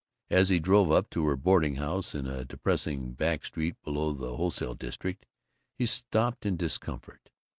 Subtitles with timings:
[0.31, 4.35] As he drove up to her boarding house, in a depressing back street below the
[4.35, 5.27] wholesale district,
[5.77, 7.29] he stopped in discomfort.